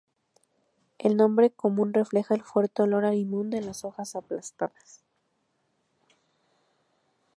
[0.97, 5.03] El nombre común refleja el fuerte olor a limón de las hojas aplastadas.